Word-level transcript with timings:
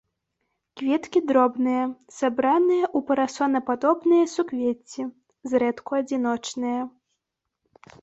Кветкі 0.79 1.19
дробныя, 1.31 1.83
сабраныя 2.19 2.85
ў 2.97 3.11
парасонападобныя 3.11 4.25
суквецці, 4.35 5.03
зрэдку 5.55 5.91
адзіночныя. 6.03 6.81